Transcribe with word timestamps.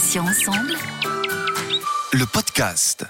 Patients 0.00 0.24
ensemble. 0.24 0.72
Le 2.14 2.24
podcast. 2.24 3.04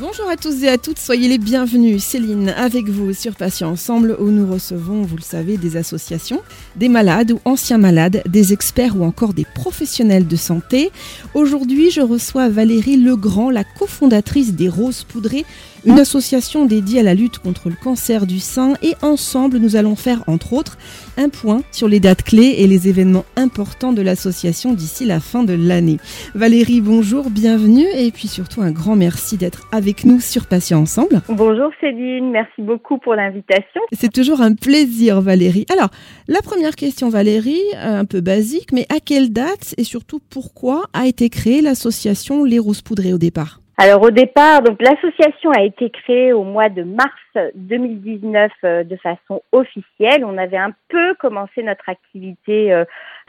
Bonjour 0.00 0.28
à 0.28 0.36
tous 0.36 0.64
et 0.64 0.68
à 0.68 0.78
toutes, 0.78 0.98
soyez 0.98 1.28
les 1.28 1.38
bienvenus. 1.38 2.02
Céline 2.02 2.48
avec 2.48 2.88
vous 2.88 3.12
sur 3.12 3.36
Patients 3.36 3.70
Ensemble 3.70 4.16
où 4.18 4.30
nous 4.30 4.50
recevons, 4.50 5.02
vous 5.02 5.16
le 5.16 5.22
savez, 5.22 5.58
des 5.58 5.76
associations, 5.76 6.42
des 6.74 6.88
malades 6.88 7.30
ou 7.30 7.40
anciens 7.44 7.78
malades, 7.78 8.22
des 8.26 8.52
experts 8.52 8.96
ou 8.98 9.04
encore 9.04 9.32
des 9.32 9.46
professionnels 9.54 10.26
de 10.26 10.36
santé. 10.36 10.90
Aujourd'hui, 11.34 11.92
je 11.92 12.00
reçois 12.00 12.48
Valérie 12.48 12.96
Legrand, 12.96 13.50
la 13.50 13.62
cofondatrice 13.62 14.54
des 14.54 14.68
Roses 14.68 15.04
Poudrées, 15.04 15.44
une 15.84 15.98
association 15.98 16.66
dédiée 16.66 17.00
à 17.00 17.02
la 17.02 17.14
lutte 17.14 17.38
contre 17.38 17.68
le 17.68 17.74
cancer 17.74 18.26
du 18.26 18.38
sein 18.38 18.74
et 18.82 18.94
ensemble, 19.02 19.58
nous 19.58 19.76
allons 19.76 19.96
faire 19.96 20.22
entre 20.26 20.52
autres 20.52 20.78
un 21.16 21.28
point 21.28 21.62
sur 21.72 21.88
les 21.88 22.00
dates 22.00 22.22
clés 22.22 22.56
et 22.58 22.66
les 22.66 22.88
événements 22.88 23.24
importants 23.36 23.92
de 23.92 24.02
l'association 24.02 24.74
d'ici 24.74 25.06
la 25.06 25.20
fin 25.20 25.42
de 25.42 25.54
l'année. 25.54 25.98
Valérie, 26.34 26.80
bonjour, 26.80 27.30
bienvenue 27.30 27.86
et 27.96 28.10
puis 28.10 28.28
surtout 28.28 28.62
un 28.62 28.70
grand 28.70 28.96
merci 28.96 29.36
d'être 29.36 29.68
avec 29.72 30.04
nous 30.04 30.20
sur 30.20 30.46
Patients 30.46 30.80
Ensemble. 30.80 31.22
Bonjour 31.28 31.70
Céline, 31.80 32.30
merci 32.30 32.62
beaucoup 32.62 32.98
pour 32.98 33.14
l'invitation. 33.14 33.80
C'est 33.92 34.12
toujours 34.12 34.40
un 34.40 34.54
plaisir 34.54 35.20
Valérie. 35.20 35.66
Alors, 35.72 35.90
la 36.28 36.42
première 36.42 36.76
question 36.76 37.08
Valérie, 37.08 37.62
un 37.76 38.04
peu 38.04 38.20
basique, 38.20 38.72
mais 38.72 38.86
à 38.94 39.00
quelle 39.00 39.32
date 39.32 39.74
et 39.78 39.84
surtout 39.84 40.20
pourquoi 40.30 40.84
a 40.92 41.06
été 41.06 41.28
créée 41.30 41.62
l'association 41.62 42.44
Les 42.44 42.58
Roses 42.58 42.82
Poudrées 42.82 43.12
au 43.12 43.18
départ? 43.18 43.60
Alors 43.82 44.02
au 44.02 44.10
départ, 44.10 44.60
donc 44.60 44.78
l'association 44.82 45.52
a 45.52 45.62
été 45.62 45.88
créée 45.88 46.34
au 46.34 46.44
mois 46.44 46.68
de 46.68 46.82
mars 46.82 47.48
2019 47.54 48.52
euh, 48.62 48.84
de 48.84 48.94
façon 48.96 49.42
officielle. 49.52 50.22
On 50.22 50.36
avait 50.36 50.58
un 50.58 50.74
peu 50.90 51.14
commencé 51.14 51.62
notre 51.62 51.88
activité 51.88 52.74
euh, 52.74 52.84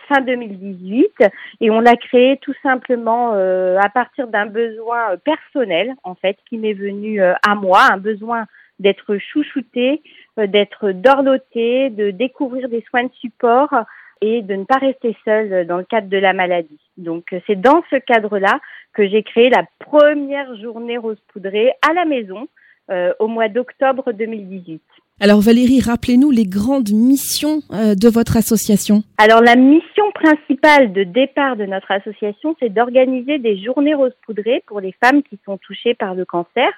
fin 0.09 0.19
2018 0.19 1.07
et 1.61 1.71
on 1.71 1.79
l'a 1.79 1.95
créée 1.95 2.37
tout 2.41 2.53
simplement 2.63 3.31
euh, 3.33 3.77
à 3.79 3.87
partir 3.87 4.27
d'un 4.27 4.45
besoin 4.45 5.15
personnel 5.23 5.93
en 6.03 6.15
fait 6.15 6.35
qui 6.49 6.57
m'est 6.57 6.73
venu 6.73 7.21
à 7.21 7.55
moi, 7.55 7.87
un 7.89 7.97
besoin 7.97 8.43
d'être 8.79 9.17
chouchouté, 9.19 10.03
d'être 10.35 10.91
dorloté, 10.91 11.89
de 11.91 12.11
découvrir 12.11 12.67
des 12.67 12.83
soins 12.89 13.05
de 13.05 13.13
support 13.21 13.73
et 14.21 14.41
de 14.41 14.55
ne 14.55 14.63
pas 14.63 14.77
rester 14.77 15.15
seule 15.25 15.65
dans 15.67 15.77
le 15.77 15.83
cadre 15.83 16.07
de 16.07 16.17
la 16.17 16.33
maladie. 16.33 16.79
Donc 16.97 17.35
c'est 17.47 17.59
dans 17.59 17.83
ce 17.89 17.97
cadre-là 17.97 18.59
que 18.93 19.07
j'ai 19.07 19.23
créé 19.23 19.49
la 19.49 19.65
première 19.79 20.55
journée 20.57 20.97
rose 20.97 21.21
poudrée 21.33 21.71
à 21.87 21.93
la 21.93 22.05
maison 22.05 22.47
euh, 22.89 23.13
au 23.19 23.27
mois 23.27 23.47
d'octobre 23.47 24.11
2018. 24.11 24.81
Alors 25.19 25.39
Valérie, 25.39 25.81
rappelez-nous 25.81 26.31
les 26.31 26.45
grandes 26.45 26.91
missions 26.91 27.61
euh, 27.71 27.93
de 27.93 28.09
votre 28.09 28.37
association. 28.37 29.03
Alors 29.17 29.41
la 29.41 29.55
mission 29.55 30.11
principale 30.13 30.91
de 30.91 31.03
départ 31.03 31.55
de 31.55 31.65
notre 31.65 31.91
association, 31.91 32.55
c'est 32.59 32.69
d'organiser 32.69 33.37
des 33.37 33.63
journées 33.63 33.93
rose 33.93 34.15
poudrées 34.25 34.63
pour 34.65 34.79
les 34.79 34.95
femmes 35.03 35.21
qui 35.23 35.39
sont 35.45 35.57
touchées 35.57 35.93
par 35.93 36.15
le 36.15 36.25
cancer, 36.25 36.71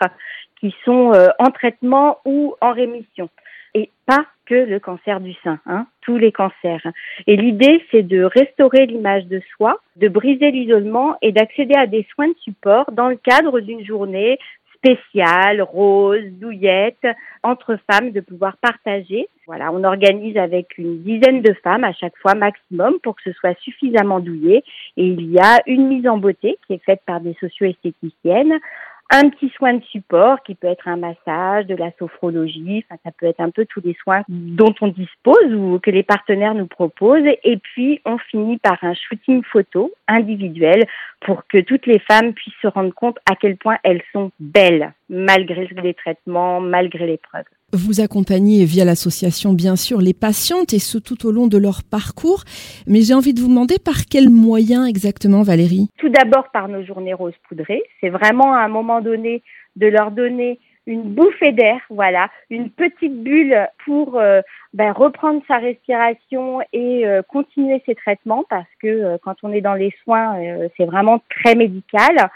qui 0.59 0.75
sont 0.83 1.13
euh, 1.13 1.29
en 1.39 1.51
traitement 1.51 2.17
ou 2.25 2.53
en 2.61 2.73
rémission 2.73 3.29
et 3.73 3.89
pas 4.05 4.25
que 4.45 4.55
le 4.55 4.79
cancer 4.79 5.19
du 5.21 5.33
sein, 5.43 5.59
hein, 5.65 5.87
tous 6.01 6.17
les 6.17 6.31
cancers. 6.31 6.85
Et 7.27 7.37
l'idée, 7.37 7.83
c'est 7.91 8.03
de 8.03 8.23
restaurer 8.23 8.85
l'image 8.85 9.25
de 9.27 9.41
soi, 9.55 9.79
de 9.95 10.09
briser 10.09 10.51
l'isolement 10.51 11.15
et 11.21 11.31
d'accéder 11.31 11.75
à 11.75 11.87
des 11.87 12.05
soins 12.13 12.27
de 12.27 12.37
support 12.43 12.91
dans 12.91 13.07
le 13.07 13.15
cadre 13.15 13.61
d'une 13.61 13.85
journée 13.85 14.37
spéciale, 14.83 15.61
rose, 15.61 16.25
douillette, 16.41 17.07
entre 17.41 17.77
femmes, 17.89 18.11
de 18.11 18.19
pouvoir 18.19 18.57
partager. 18.57 19.29
Voilà, 19.47 19.71
on 19.71 19.83
organise 19.85 20.37
avec 20.37 20.77
une 20.77 21.01
dizaine 21.03 21.41
de 21.41 21.53
femmes 21.63 21.85
à 21.85 21.93
chaque 21.93 22.17
fois 22.17 22.35
maximum 22.35 22.99
pour 23.01 23.15
que 23.15 23.21
ce 23.23 23.31
soit 23.31 23.57
suffisamment 23.61 24.19
douillé. 24.19 24.63
Et 24.97 25.05
il 25.05 25.31
y 25.31 25.39
a 25.39 25.61
une 25.67 25.87
mise 25.87 26.07
en 26.07 26.17
beauté 26.17 26.57
qui 26.67 26.73
est 26.73 26.83
faite 26.83 27.01
par 27.05 27.21
des 27.21 27.35
socio-esthéticiennes, 27.39 28.59
un 29.09 29.29
petit 29.29 29.49
soin 29.55 29.75
de 29.75 29.83
support 29.83 30.41
qui 30.43 30.55
peut 30.55 30.67
être 30.67 30.87
un 30.87 30.97
massage, 30.97 31.67
de 31.67 31.75
la 31.75 31.91
sophrologie, 31.99 32.83
enfin, 32.89 32.99
ça 33.05 33.11
peut 33.11 33.27
être 33.27 33.41
un 33.41 33.51
peu 33.51 33.65
tous 33.65 33.81
les 33.83 33.95
soins 34.01 34.23
dont 34.27 34.73
on 34.81 34.87
dispose 34.87 35.53
ou 35.53 35.79
que 35.79 35.91
les 35.91 36.03
partenaires 36.03 36.55
nous 36.55 36.67
proposent. 36.67 37.27
Et 37.43 37.57
puis, 37.57 38.01
on 38.05 38.17
finit 38.17 38.57
par 38.57 38.77
un 38.81 38.93
shooting 38.93 39.43
photo 39.43 39.91
individuel 40.07 40.85
pour 41.21 41.45
que 41.47 41.59
toutes 41.59 41.85
les 41.85 41.99
femmes 41.99 42.33
puissent 42.33 42.53
se 42.61 42.67
rendre 42.67 42.93
compte 42.93 43.17
à 43.29 43.35
quel 43.35 43.57
point 43.57 43.77
elles 43.83 44.03
sont 44.11 44.31
belles, 44.39 44.93
malgré 45.09 45.67
les 45.83 45.93
traitements, 45.93 46.59
malgré 46.59 47.07
l'épreuve. 47.07 47.45
Vous 47.71 48.01
accompagnez 48.01 48.65
via 48.65 48.85
l'association 48.85 49.53
bien 49.53 49.75
sûr 49.75 49.99
les 49.99 50.13
patientes 50.13 50.73
et 50.73 50.79
ce 50.79 50.97
tout 50.97 51.25
au 51.25 51.31
long 51.31 51.47
de 51.47 51.57
leur 51.57 51.81
parcours, 51.83 52.43
mais 52.87 53.01
j'ai 53.01 53.13
envie 53.13 53.33
de 53.33 53.39
vous 53.39 53.47
demander 53.47 53.79
par 53.83 54.05
quels 54.09 54.29
moyens 54.29 54.87
exactement 54.87 55.41
Valérie 55.41 55.89
Tout 55.97 56.09
d'abord 56.09 56.49
par 56.51 56.67
nos 56.67 56.83
journées 56.83 57.13
roses 57.13 57.33
poudrées, 57.49 57.83
c'est 57.99 58.09
vraiment 58.09 58.53
à 58.53 58.59
un 58.59 58.67
moment 58.67 59.01
donné 59.01 59.41
de 59.75 59.87
leur 59.87 60.11
donner 60.11 60.59
une 60.85 61.03
bouffée 61.03 61.51
d'air, 61.51 61.79
voilà, 61.89 62.29
une 62.49 62.69
petite 62.69 63.23
bulle 63.23 63.67
pour 63.85 64.19
euh, 64.19 64.41
ben, 64.73 64.91
reprendre 64.91 65.41
sa 65.47 65.57
respiration 65.57 66.59
et 66.73 67.07
euh, 67.07 67.21
continuer 67.21 67.81
ses 67.85 67.95
traitements 67.95 68.43
parce 68.49 68.67
que 68.81 68.87
euh, 68.87 69.17
quand 69.23 69.35
on 69.43 69.53
est 69.53 69.61
dans 69.61 69.75
les 69.75 69.93
soins, 70.03 70.35
c'est 70.77 70.85
vraiment 70.85 71.21
très 71.29 71.55
médical. 71.55 72.29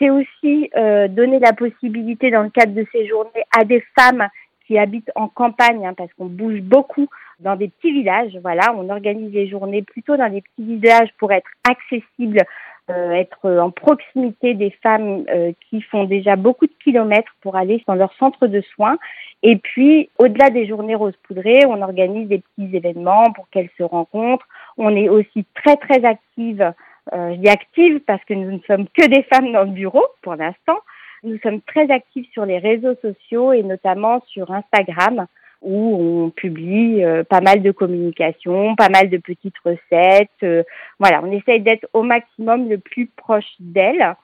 C'est 0.00 0.10
aussi 0.10 0.70
donner 1.10 1.38
la 1.38 1.52
possibilité 1.52 2.30
dans 2.30 2.42
le 2.42 2.48
cadre 2.48 2.72
de 2.72 2.86
ces 2.90 3.06
journées 3.06 3.44
à 3.54 3.64
des 3.64 3.84
femmes 3.98 4.26
qui 4.70 4.78
habitent 4.78 5.10
en 5.16 5.26
campagne, 5.26 5.84
hein, 5.84 5.94
parce 5.96 6.12
qu'on 6.14 6.26
bouge 6.26 6.60
beaucoup 6.60 7.08
dans 7.40 7.56
des 7.56 7.66
petits 7.66 7.90
villages. 7.90 8.38
Voilà, 8.40 8.72
on 8.76 8.88
organise 8.88 9.32
les 9.32 9.48
journées 9.48 9.82
plutôt 9.82 10.16
dans 10.16 10.30
des 10.30 10.42
petits 10.42 10.76
villages 10.76 11.08
pour 11.18 11.32
être 11.32 11.50
accessible, 11.68 12.40
euh, 12.88 13.10
être 13.10 13.50
en 13.50 13.72
proximité 13.72 14.54
des 14.54 14.70
femmes 14.80 15.24
euh, 15.28 15.50
qui 15.68 15.82
font 15.82 16.04
déjà 16.04 16.36
beaucoup 16.36 16.66
de 16.66 16.72
kilomètres 16.84 17.34
pour 17.40 17.56
aller 17.56 17.82
dans 17.88 17.96
leur 17.96 18.14
centre 18.14 18.46
de 18.46 18.60
soins. 18.76 18.96
Et 19.42 19.56
puis, 19.56 20.08
au-delà 20.18 20.50
des 20.50 20.68
journées 20.68 20.94
rose 20.94 21.16
poudrées, 21.24 21.66
on 21.66 21.82
organise 21.82 22.28
des 22.28 22.38
petits 22.38 22.76
événements 22.76 23.32
pour 23.32 23.48
qu'elles 23.50 23.70
se 23.76 23.82
rencontrent. 23.82 24.46
On 24.78 24.94
est 24.94 25.08
aussi 25.08 25.44
très 25.54 25.78
très 25.78 26.04
active. 26.04 26.72
Euh, 27.12 27.36
active 27.46 28.00
parce 28.06 28.24
que 28.24 28.34
nous 28.34 28.52
ne 28.52 28.60
sommes 28.68 28.86
que 28.88 29.06
des 29.06 29.24
femmes 29.24 29.52
dans 29.52 29.64
le 29.64 29.70
bureau 29.70 30.04
pour 30.22 30.36
l'instant. 30.36 30.78
Nous 31.24 31.38
sommes 31.38 31.60
très 31.62 31.90
actifs 31.90 32.30
sur 32.32 32.46
les 32.46 32.58
réseaux 32.58 32.94
sociaux 33.02 33.52
et 33.52 33.62
notamment 33.62 34.22
sur 34.28 34.50
Instagram 34.52 35.26
où 35.62 36.24
on 36.24 36.30
publie 36.30 37.04
euh, 37.04 37.22
pas 37.24 37.40
mal 37.40 37.62
de 37.62 37.70
communications, 37.70 38.74
pas 38.76 38.88
mal 38.88 39.10
de 39.10 39.18
petites 39.18 39.58
recettes. 39.64 40.30
Euh, 40.42 40.62
voilà, 40.98 41.20
on 41.22 41.32
essaye 41.32 41.60
d'être 41.60 41.86
au 41.92 42.02
maximum 42.02 42.68
le 42.68 42.78
plus 42.78 43.06
proche 43.06 43.56
d'elles. 43.58 44.14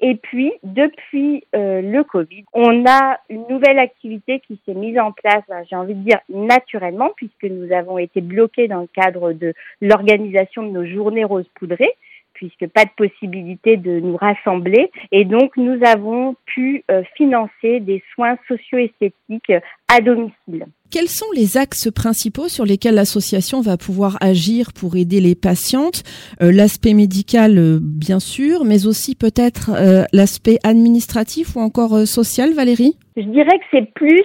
Et 0.00 0.14
puis, 0.14 0.52
depuis 0.62 1.44
euh, 1.54 1.80
le 1.80 2.04
Covid, 2.04 2.44
on 2.52 2.84
a 2.86 3.18
une 3.30 3.46
nouvelle 3.48 3.78
activité 3.78 4.40
qui 4.46 4.60
s'est 4.66 4.74
mise 4.74 4.98
en 4.98 5.10
place, 5.10 5.42
ben, 5.48 5.64
j'ai 5.68 5.74
envie 5.74 5.94
de 5.94 6.04
dire 6.04 6.20
naturellement, 6.28 7.10
puisque 7.16 7.44
nous 7.44 7.72
avons 7.72 7.96
été 7.96 8.20
bloqués 8.20 8.68
dans 8.68 8.82
le 8.82 8.88
cadre 8.88 9.32
de 9.32 9.54
l'organisation 9.80 10.64
de 10.64 10.68
nos 10.68 10.84
journées 10.84 11.24
roses 11.24 11.48
poudrées 11.54 11.94
puisque 12.36 12.66
pas 12.68 12.84
de 12.84 12.90
possibilité 12.96 13.76
de 13.76 13.98
nous 13.98 14.16
rassembler. 14.16 14.90
Et 15.10 15.24
donc, 15.24 15.56
nous 15.56 15.78
avons 15.84 16.36
pu 16.44 16.84
euh, 16.90 17.02
financer 17.16 17.80
des 17.80 18.02
soins 18.14 18.36
socio-esthétiques 18.46 19.52
à 19.92 20.00
domicile. 20.00 20.66
Quels 20.90 21.08
sont 21.08 21.26
les 21.34 21.56
axes 21.56 21.90
principaux 21.90 22.48
sur 22.48 22.64
lesquels 22.64 22.94
l'association 22.94 23.60
va 23.60 23.76
pouvoir 23.76 24.18
agir 24.20 24.68
pour 24.78 24.96
aider 24.96 25.20
les 25.20 25.34
patientes? 25.34 26.02
Euh, 26.42 26.52
L'aspect 26.52 26.94
médical, 26.94 27.58
euh, 27.58 27.78
bien 27.80 28.20
sûr, 28.20 28.64
mais 28.64 28.86
aussi 28.86 29.14
peut-être 29.16 29.70
l'aspect 30.12 30.58
administratif 30.62 31.56
ou 31.56 31.60
encore 31.60 32.06
social, 32.06 32.52
Valérie? 32.52 32.96
Je 33.16 33.22
dirais 33.22 33.58
que 33.58 33.64
c'est 33.70 33.92
plus 33.94 34.24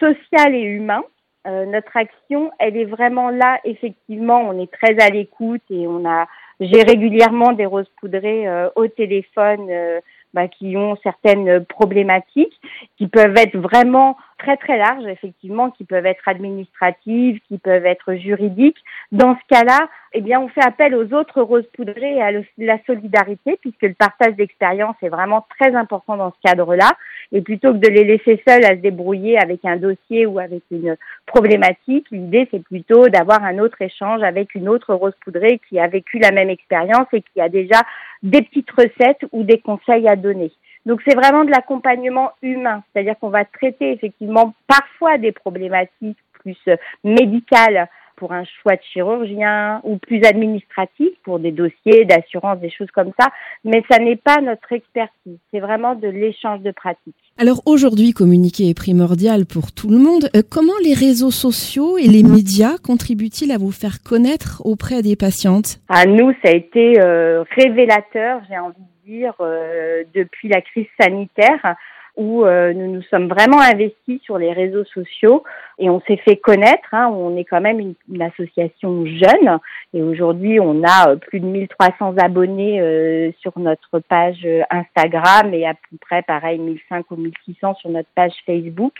social 0.00 0.54
et 0.54 0.62
humain. 0.62 1.02
notre 1.46 1.96
action, 1.96 2.50
elle 2.58 2.76
est 2.76 2.84
vraiment 2.84 3.30
là, 3.30 3.58
effectivement, 3.64 4.40
on 4.40 4.60
est 4.62 4.70
très 4.72 4.98
à 5.00 5.10
l'écoute 5.10 5.62
et 5.70 5.86
on 5.86 6.04
a 6.06 6.26
j'ai 6.62 6.82
régulièrement 6.82 7.52
des 7.52 7.66
roses 7.66 7.90
poudrées 8.00 8.48
euh, 8.48 8.68
au 8.76 8.86
téléphone 8.86 9.66
euh, 9.70 10.00
bah, 10.34 10.48
qui 10.48 10.76
ont 10.76 10.96
certaines 11.02 11.64
problématiques, 11.64 12.58
qui 12.96 13.08
peuvent 13.08 13.36
être 13.36 13.56
vraiment 13.58 14.16
très 14.42 14.56
très 14.56 14.76
larges, 14.76 15.06
effectivement, 15.06 15.70
qui 15.70 15.84
peuvent 15.84 16.06
être 16.06 16.26
administratives, 16.26 17.40
qui 17.46 17.58
peuvent 17.58 17.86
être 17.86 18.14
juridiques. 18.14 18.78
Dans 19.12 19.36
ce 19.36 19.54
cas-là, 19.54 19.88
eh 20.14 20.20
bien, 20.20 20.40
on 20.40 20.48
fait 20.48 20.64
appel 20.64 20.94
aux 20.94 21.14
autres 21.14 21.40
roses 21.42 21.66
poudrées 21.74 22.16
et 22.16 22.22
à 22.22 22.32
la 22.58 22.78
solidarité, 22.84 23.56
puisque 23.60 23.82
le 23.82 23.94
partage 23.94 24.34
d'expérience 24.34 24.96
est 25.02 25.08
vraiment 25.08 25.46
très 25.58 25.74
important 25.74 26.16
dans 26.16 26.32
ce 26.32 26.48
cadre-là. 26.48 26.90
Et 27.30 27.40
plutôt 27.40 27.72
que 27.72 27.78
de 27.78 27.88
les 27.88 28.04
laisser 28.04 28.42
seuls 28.46 28.64
à 28.64 28.70
se 28.70 28.82
débrouiller 28.82 29.38
avec 29.38 29.64
un 29.64 29.76
dossier 29.76 30.26
ou 30.26 30.38
avec 30.38 30.62
une 30.70 30.96
problématique, 31.26 32.06
l'idée 32.10 32.46
c'est 32.50 32.62
plutôt 32.62 33.08
d'avoir 33.08 33.42
un 33.42 33.58
autre 33.58 33.80
échange 33.80 34.22
avec 34.22 34.54
une 34.54 34.68
autre 34.68 34.92
rose 34.92 35.14
poudrée 35.24 35.60
qui 35.68 35.78
a 35.78 35.86
vécu 35.86 36.18
la 36.18 36.32
même 36.32 36.50
expérience 36.50 37.06
et 37.12 37.22
qui 37.22 37.40
a 37.40 37.48
déjà 37.48 37.80
des 38.22 38.42
petites 38.42 38.70
recettes 38.70 39.24
ou 39.32 39.44
des 39.44 39.58
conseils 39.58 40.08
à 40.08 40.16
donner. 40.16 40.52
Donc 40.86 41.00
c'est 41.06 41.14
vraiment 41.14 41.44
de 41.44 41.50
l'accompagnement 41.50 42.32
humain, 42.42 42.82
c'est-à-dire 42.92 43.18
qu'on 43.18 43.28
va 43.28 43.44
traiter 43.44 43.92
effectivement 43.92 44.54
parfois 44.66 45.18
des 45.18 45.32
problématiques 45.32 46.18
plus 46.32 46.58
médicales 47.04 47.88
pour 48.16 48.32
un 48.32 48.44
choix 48.44 48.76
de 48.76 48.82
chirurgien 48.92 49.80
ou 49.84 49.98
plus 49.98 50.22
administratif 50.24 51.08
pour 51.24 51.38
des 51.38 51.52
dossiers 51.52 52.04
d'assurance, 52.04 52.58
des 52.60 52.70
choses 52.70 52.90
comme 52.92 53.12
ça. 53.18 53.28
Mais 53.64 53.82
ça 53.90 53.98
n'est 53.98 54.16
pas 54.16 54.40
notre 54.40 54.72
expertise. 54.72 55.38
C'est 55.52 55.60
vraiment 55.60 55.94
de 55.94 56.08
l'échange 56.08 56.60
de 56.60 56.70
pratiques. 56.70 57.14
Alors 57.38 57.62
aujourd'hui, 57.66 58.12
communiquer 58.12 58.68
est 58.68 58.74
primordial 58.76 59.46
pour 59.46 59.72
tout 59.72 59.88
le 59.88 59.98
monde. 59.98 60.28
Euh, 60.36 60.42
comment 60.48 60.78
les 60.84 60.94
réseaux 60.94 61.30
sociaux 61.30 61.98
et 61.98 62.06
les 62.06 62.22
médias 62.22 62.78
contribuent-ils 62.78 63.52
à 63.52 63.58
vous 63.58 63.72
faire 63.72 64.02
connaître 64.02 64.62
auprès 64.64 65.02
des 65.02 65.16
patientes? 65.16 65.78
À 65.88 66.06
nous, 66.06 66.32
ça 66.44 66.50
a 66.50 66.54
été 66.54 67.00
euh, 67.00 67.44
révélateur, 67.56 68.40
j'ai 68.48 68.58
envie 68.58 68.76
de 68.76 69.10
dire, 69.10 69.34
euh, 69.40 70.04
depuis 70.14 70.48
la 70.48 70.60
crise 70.60 70.86
sanitaire 71.00 71.76
où 72.16 72.44
euh, 72.44 72.72
nous 72.74 72.92
nous 72.92 73.02
sommes 73.02 73.28
vraiment 73.28 73.60
investis 73.60 74.20
sur 74.22 74.36
les 74.36 74.52
réseaux 74.52 74.84
sociaux 74.84 75.44
et 75.78 75.88
on 75.88 76.00
s'est 76.02 76.18
fait 76.18 76.36
connaître. 76.36 76.92
Hein, 76.92 77.08
on 77.08 77.36
est 77.36 77.44
quand 77.44 77.60
même 77.60 77.78
une, 77.80 78.22
association 78.22 79.06
jeune 79.06 79.58
et 79.94 80.02
aujourd'hui 80.02 80.60
on 80.60 80.82
a 80.84 81.10
euh, 81.10 81.16
plus 81.16 81.40
de 81.40 81.46
1300 81.46 82.16
abonnés 82.18 82.80
euh, 82.80 83.32
sur 83.40 83.58
notre 83.58 83.98
page 84.00 84.46
Instagram 84.70 85.54
et 85.54 85.66
à 85.66 85.74
peu 85.74 85.96
près 86.00 86.22
pareil 86.22 86.58
1500 86.58 87.04
ou 87.10 87.16
1600 87.16 87.74
sur 87.76 87.90
notre 87.90 88.08
page 88.14 88.34
Facebook. 88.44 88.98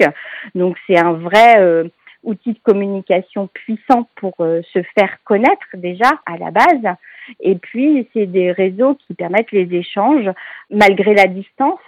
Donc 0.54 0.76
c'est 0.86 0.98
un 0.98 1.12
vrai 1.12 1.84
outil 2.22 2.52
de 2.52 2.58
communication 2.62 3.48
puissant 3.52 4.08
pour 4.16 4.34
se 4.38 4.82
faire 4.96 5.18
connaître 5.24 5.66
déjà 5.74 6.10
à 6.26 6.36
la 6.38 6.50
base. 6.50 6.96
Et 7.40 7.56
puis, 7.56 8.08
c'est 8.12 8.26
des 8.26 8.52
réseaux 8.52 8.94
qui 9.06 9.14
permettent 9.14 9.52
les 9.52 9.74
échanges 9.74 10.28
malgré 10.70 11.14
la 11.14 11.26
distance. 11.26 11.80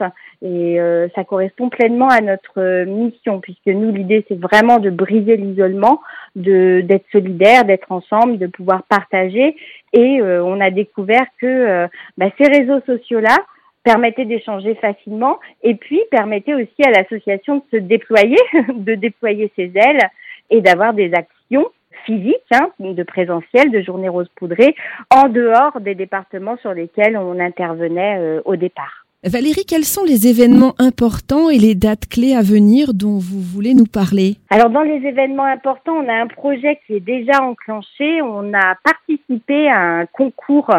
Et 0.43 0.81
euh, 0.81 1.09
ça 1.15 1.25
correspond 1.25 1.69
pleinement 1.69 2.09
à 2.09 2.21
notre 2.21 2.85
mission, 2.85 3.41
puisque 3.41 3.67
nous, 3.67 3.93
l'idée, 3.93 4.25
c'est 4.29 4.39
vraiment 4.39 4.79
de 4.79 4.91
briser 4.91 5.37
l'isolement, 5.37 6.01
de 6.37 6.83
d'être 6.83 7.07
solidaire, 7.13 7.65
d'être 7.65 7.91
ensemble, 7.93 8.39
de 8.39 8.47
pouvoir 8.47 8.83
partager. 8.85 9.57
Et 9.93 10.21
euh, 10.21 10.43
on 10.45 10.61
a 10.61 10.71
découvert 10.71 11.27
que 11.41 11.47
euh, 11.47 11.87
bah, 12.19 12.27
ces 12.39 12.49
réseaux 12.49 12.81
sociaux-là 12.87 13.37
permettaient 13.85 14.25
d'échanger 14.25 14.75
facilement 14.77 15.39
et 15.63 15.75
puis 15.75 16.01
permettaient 16.11 16.55
aussi 16.55 16.83
à 16.85 16.91
l'association 16.91 17.57
de 17.57 17.63
se 17.71 17.77
déployer, 17.77 18.39
de 18.75 18.95
déployer 18.95 19.53
ses 19.57 19.71
ailes 19.75 20.09
et 20.51 20.61
d'avoir 20.61 20.95
des 20.95 21.13
actions 21.15 21.69
physique, 22.05 22.35
hein, 22.51 22.69
de 22.79 23.03
présentiel, 23.03 23.71
de 23.71 23.81
journée 23.83 24.09
rose 24.09 24.29
poudrée, 24.37 24.75
en 25.11 25.29
dehors 25.29 25.81
des 25.81 25.95
départements 25.95 26.57
sur 26.59 26.75
lesquels 26.75 27.17
on 27.17 27.39
intervenait 27.41 28.19
euh, 28.19 28.41
au 28.45 28.57
départ. 28.57 29.05
Valérie, 29.27 29.65
quels 29.67 29.85
sont 29.85 30.05
les 30.05 30.29
événements 30.29 30.75
importants 30.79 31.49
et 31.49 31.57
les 31.57 31.75
dates 31.75 32.07
clés 32.09 32.35
à 32.35 32.43
venir 32.43 32.93
dont 32.93 33.19
vous 33.19 33.41
voulez 33.41 33.73
nous 33.73 33.87
parler? 33.87 34.37
Alors 34.51 34.69
dans 34.69 34.83
les 34.83 34.97
événements 34.97 35.45
importants, 35.45 35.95
on 35.95 36.09
a 36.09 36.13
un 36.13 36.27
projet 36.27 36.79
qui 36.87 36.93
est 36.97 37.01
déjà 37.01 37.43
enclenché. 37.43 38.21
On 38.21 38.53
a 38.53 38.75
participé 38.85 39.69
à 39.69 39.81
un 39.81 40.07
concours 40.07 40.71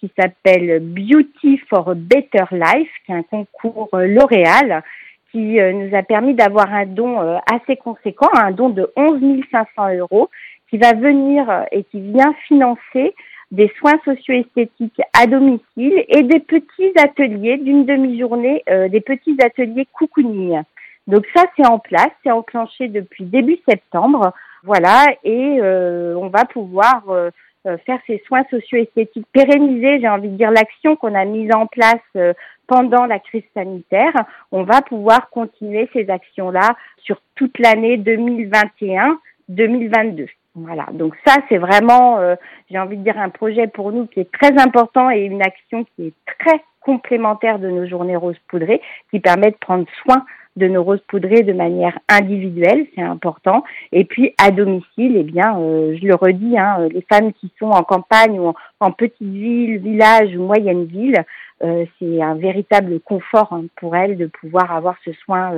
qui 0.00 0.10
s'appelle 0.18 0.80
Beauty 0.82 1.62
for 1.70 1.88
a 1.88 1.94
Better 1.94 2.44
Life, 2.52 2.90
qui 3.06 3.12
est 3.12 3.14
un 3.14 3.22
concours 3.22 3.88
euh, 3.94 4.06
L'Oréal 4.06 4.82
qui 5.32 5.60
euh, 5.60 5.72
nous 5.72 5.96
a 5.96 6.02
permis 6.02 6.34
d'avoir 6.34 6.72
un 6.72 6.86
don 6.86 7.38
assez 7.50 7.76
conséquent, 7.76 8.28
un 8.34 8.50
don 8.50 8.70
de 8.70 8.90
11 8.96 9.20
500 9.50 9.96
euros 9.98 10.30
qui 10.70 10.78
va 10.78 10.92
venir 10.92 11.48
euh, 11.50 11.62
et 11.72 11.84
qui 11.84 12.00
vient 12.00 12.34
financer 12.46 13.14
des 13.50 13.72
soins 13.78 13.98
socio-esthétiques 14.04 15.00
à 15.18 15.26
domicile 15.26 16.04
et 16.08 16.22
des 16.22 16.40
petits 16.40 16.92
ateliers 16.98 17.56
d'une 17.56 17.86
demi-journée, 17.86 18.62
euh, 18.68 18.88
des 18.88 19.00
petits 19.00 19.36
ateliers 19.42 19.86
cocooning. 19.98 20.60
Donc 21.06 21.24
ça, 21.34 21.44
c'est 21.56 21.66
en 21.66 21.78
place, 21.78 22.10
c'est 22.22 22.30
enclenché 22.30 22.88
depuis 22.88 23.24
début 23.24 23.58
septembre, 23.66 24.34
voilà, 24.64 25.06
et 25.24 25.58
euh, 25.62 26.14
on 26.16 26.28
va 26.28 26.44
pouvoir 26.44 27.04
faire 27.84 27.98
ces 28.06 28.22
soins 28.26 28.44
socio-esthétiques 28.50 29.26
pérennisés, 29.32 30.00
j'ai 30.00 30.08
envie 30.08 30.28
de 30.28 30.36
dire 30.36 30.50
l'action 30.50 30.96
qu'on 30.96 31.14
a 31.14 31.24
mise 31.24 31.50
en 31.54 31.66
place 31.66 31.94
pendant 32.66 33.06
la 33.06 33.18
crise 33.18 33.44
sanitaire. 33.54 34.12
On 34.52 34.62
va 34.62 34.82
pouvoir 34.82 35.30
continuer 35.30 35.88
ces 35.92 36.08
actions-là 36.08 36.76
sur 36.98 37.20
toute 37.34 37.58
l'année 37.58 37.98
2021-2022. 37.98 40.28
Voilà, 40.54 40.86
donc 40.92 41.14
ça 41.24 41.36
c'est 41.48 41.58
vraiment, 41.58 42.18
euh, 42.18 42.34
j'ai 42.70 42.78
envie 42.78 42.96
de 42.96 43.04
dire, 43.04 43.18
un 43.18 43.28
projet 43.28 43.68
pour 43.68 43.92
nous 43.92 44.06
qui 44.06 44.20
est 44.20 44.32
très 44.32 44.58
important 44.60 45.10
et 45.10 45.20
une 45.20 45.42
action 45.42 45.84
qui 45.84 46.08
est 46.08 46.14
très 46.40 46.62
complémentaire 46.80 47.58
de 47.58 47.68
nos 47.68 47.86
journées 47.86 48.16
roses 48.16 48.38
poudrées, 48.48 48.80
qui 49.10 49.20
permet 49.20 49.50
de 49.50 49.56
prendre 49.56 49.84
soin 50.02 50.24
de 50.58 50.68
nos 50.68 50.82
roses 50.82 51.02
poudrées 51.08 51.42
de 51.42 51.52
manière 51.52 51.98
individuelle, 52.08 52.86
c'est 52.94 53.02
important. 53.02 53.64
Et 53.92 54.04
puis 54.04 54.34
à 54.38 54.50
domicile, 54.50 55.16
eh 55.16 55.22
bien, 55.22 55.58
euh, 55.58 55.96
je 56.00 56.06
le 56.06 56.14
redis, 56.14 56.58
hein, 56.58 56.88
les 56.92 57.04
femmes 57.10 57.32
qui 57.32 57.50
sont 57.58 57.70
en 57.70 57.82
campagne 57.82 58.38
ou 58.38 58.52
en, 58.80 58.92
petite 58.92 59.16
ville, 59.20 59.78
village 59.78 60.36
ou 60.36 60.42
moyenne 60.42 60.84
ville, 60.84 61.24
euh, 61.62 61.84
c'est 61.98 62.22
un 62.22 62.34
véritable 62.34 63.00
confort 63.00 63.52
hein, 63.52 63.64
pour 63.76 63.96
elles 63.96 64.16
de 64.16 64.26
pouvoir 64.26 64.72
avoir 64.72 64.96
ce 65.04 65.12
soin 65.24 65.52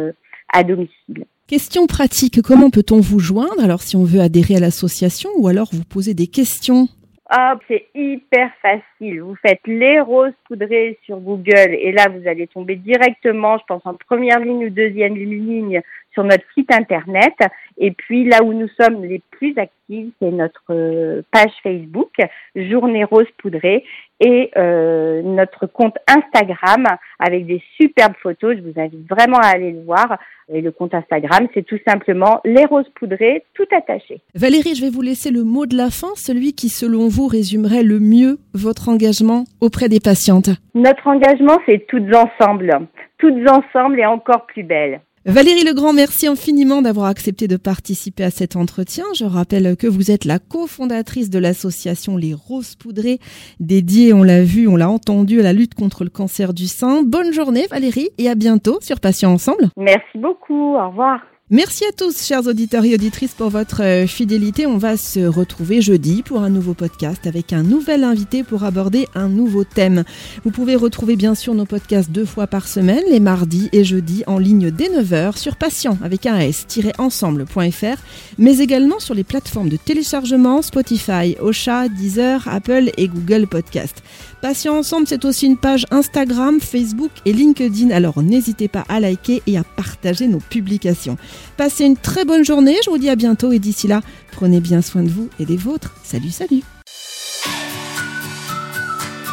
à 0.53 0.63
domicile. 0.63 1.25
Question 1.47 1.87
pratique, 1.89 2.43
comment 2.43 2.71
peut-on 2.71 3.01
vous 3.01 3.19
joindre? 3.19 3.65
Alors 3.65 3.83
si 3.83 3.97
on 3.97 4.05
veut 4.05 4.21
adhérer 4.21 4.57
à 4.57 4.61
l'association 4.61 5.31
ou 5.37 5.49
alors 5.49 5.69
vous 5.73 5.85
poser 5.85 6.15
des 6.15 6.29
questions 6.29 6.87
ah, 7.33 7.57
c'est 7.69 7.87
hyper 7.95 8.51
facile. 8.61 9.23
Vous 9.23 9.37
faites 9.37 9.65
les 9.65 10.01
roses 10.01 10.33
poudrées 10.49 10.99
sur 11.05 11.19
Google 11.19 11.77
et 11.79 11.93
là, 11.93 12.09
vous 12.09 12.27
allez 12.27 12.49
tomber 12.49 12.75
directement, 12.75 13.57
je 13.57 13.63
pense, 13.69 13.83
en 13.85 13.95
première 13.95 14.41
ligne 14.41 14.67
ou 14.67 14.71
deuxième 14.71 15.15
ligne 15.15 15.81
sur 16.13 16.25
notre 16.25 16.45
site 16.55 16.73
internet. 16.73 17.35
Et 17.79 17.93
puis 17.93 18.25
là 18.25 18.43
où 18.43 18.53
nous 18.53 18.69
sommes 18.81 19.05
les 19.05 19.23
plus 19.31 19.55
actifs, 19.57 20.13
c'est 20.21 20.31
notre 20.31 20.63
euh, 20.71 21.23
page 21.31 21.53
Facebook, 21.63 22.13
Journée 22.55 23.05
Rose 23.05 23.27
Poudrée, 23.39 23.85
et 24.21 24.51
euh, 24.57 25.23
notre 25.23 25.67
compte 25.67 25.97
Instagram 26.07 26.87
avec 27.19 27.47
des 27.47 27.63
superbes 27.81 28.15
photos. 28.23 28.57
Je 28.57 28.63
vous 28.63 28.79
invite 28.79 29.09
vraiment 29.09 29.39
à 29.39 29.49
aller 29.49 29.73
le 29.73 29.83
voir. 29.83 30.19
Et 30.53 30.61
le 30.61 30.73
compte 30.73 30.95
Instagram, 30.95 31.47
c'est 31.55 31.65
tout 31.65 31.79
simplement 31.87 32.41
les 32.45 32.65
roses 32.65 32.89
poudrées, 32.97 33.45
tout 33.55 33.67
attaché. 33.71 34.21
Valérie, 34.35 34.75
je 34.75 34.83
vais 34.85 34.91
vous 34.91 35.01
laisser 35.01 35.31
le 35.31 35.45
mot 35.45 35.65
de 35.65 35.77
la 35.77 35.91
fin, 35.91 36.09
celui 36.17 36.55
qui, 36.55 36.69
selon 36.69 37.07
vous, 37.09 37.29
résumerait 37.29 37.85
le 37.85 38.01
mieux 38.01 38.39
votre 38.53 38.89
engagement 38.89 39.45
auprès 39.61 39.89
des 39.89 40.01
patientes. 40.01 40.51
Notre 40.75 41.07
engagement, 41.07 41.59
c'est 41.67 41.87
toutes 41.87 42.13
ensemble, 42.15 42.81
toutes 43.19 43.49
ensemble 43.49 44.01
et 44.01 44.07
encore 44.07 44.45
plus 44.47 44.65
belles. 44.65 45.01
Valérie 45.27 45.65
Legrand, 45.65 45.93
merci 45.93 46.27
infiniment 46.27 46.81
d'avoir 46.81 47.05
accepté 47.05 47.47
de 47.47 47.59
participer 47.59 48.25
à 48.25 48.31
cet 48.31 48.57
entretien. 48.57 49.05
Je 49.15 49.27
rappelle 49.27 49.77
que 49.77 49.87
vous 49.87 50.11
êtes 50.11 50.25
la 50.25 50.39
cofondatrice 50.39 51.29
de 51.29 51.39
l'association 51.39 52.17
Les 52.17 52.33
Roses 52.33 52.75
Poudrées, 52.75 53.19
dédiée, 53.61 54.15
on 54.15 54.23
l'a 54.23 54.43
vu, 54.43 54.67
on 54.67 54.77
l'a 54.77 54.89
entendu, 54.89 55.39
à 55.41 55.43
la 55.43 55.53
lutte 55.53 55.75
contre 55.75 56.05
le 56.05 56.11
cancer 56.11 56.55
du 56.55 56.67
sein. 56.67 57.03
Bonne 57.03 57.35
journée 57.35 57.67
Valérie 57.71 58.09
et 58.17 58.31
à 58.31 58.35
bientôt 58.35 58.79
sur 58.81 58.99
Patients 58.99 59.33
Ensemble. 59.33 59.69
Merci 59.77 60.17
beaucoup, 60.17 60.75
au 60.77 60.89
revoir. 60.89 61.21
Merci 61.53 61.85
à 61.85 61.91
tous, 61.91 62.25
chers 62.25 62.47
auditeurs 62.47 62.85
et 62.85 62.95
auditrices, 62.95 63.35
pour 63.35 63.51
votre 63.51 63.83
euh, 63.83 64.07
fidélité. 64.07 64.67
On 64.67 64.79
va 64.79 64.97
se 64.97 65.27
retrouver 65.27 65.83
jeudi 65.83 66.23
pour 66.23 66.43
un 66.43 66.49
nouveau 66.49 66.75
podcast 66.75 67.27
avec 67.27 67.53
un 67.53 67.65
nouvel 67.65 68.05
invité 68.05 68.45
pour 68.45 68.63
aborder 68.63 69.09
un 69.17 69.29
nouveau 69.29 69.65
thème. 69.65 70.05
Vous 70.45 70.53
pouvez 70.53 70.77
retrouver 70.77 71.17
bien 71.17 71.35
sûr 71.35 71.53
nos 71.57 71.65
podcasts 71.65 72.13
deux 72.13 72.25
fois 72.25 72.47
par 72.47 72.69
semaine, 72.69 73.03
les 73.11 73.19
mardis 73.19 73.69
et 73.73 73.83
jeudis, 73.83 74.23
en 74.29 74.39
ligne 74.39 74.71
dès 74.71 74.91
9h 74.91 75.37
sur 75.37 75.57
patient 75.57 75.99
avec 76.05 76.25
un 76.25 76.39
s-ensemble.fr, 76.39 78.01
mais 78.39 78.59
également 78.59 79.01
sur 79.01 79.15
les 79.15 79.25
plateformes 79.25 79.71
de 79.71 79.77
téléchargement 79.77 80.63
Spotify, 80.63 81.35
Ocha, 81.41 81.89
Deezer, 81.89 82.47
Apple 82.47 82.93
et 82.97 83.09
Google 83.09 83.49
Podcast. 83.49 84.05
Patient 84.41 84.79
Ensemble, 84.79 85.09
c'est 85.09 85.25
aussi 85.25 85.47
une 85.47 85.59
page 85.59 85.85
Instagram, 85.91 86.61
Facebook 86.61 87.11
et 87.27 87.33
LinkedIn, 87.33 87.91
alors 87.91 88.23
n'hésitez 88.23 88.69
pas 88.69 88.85
à 88.89 89.01
liker 89.01 89.43
et 89.49 89.59
à 89.59 89.65
partager 89.65 90.29
nos 90.29 90.39
publications. 90.39 91.19
Passez 91.57 91.85
une 91.85 91.97
très 91.97 92.25
bonne 92.25 92.45
journée, 92.45 92.77
je 92.85 92.91
vous 92.91 92.99
dis 92.99 93.11
à 93.11 93.17
bientôt 93.17 93.53
et 93.53 93.59
d'ici 93.59 93.89
là, 93.89 94.01
prenez 94.33 94.61
bien 94.61 94.83
soin 94.83 95.03
de 95.03 95.11
vous 95.11 95.29
et 95.39 95.45
des 95.45 95.57
vôtres. 95.57 95.95
Salut, 96.03 96.31
salut 96.31 96.63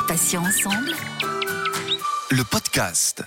Patient 0.08 0.42
Ensemble, 0.42 0.94
le 2.32 2.44
podcast. 2.44 3.24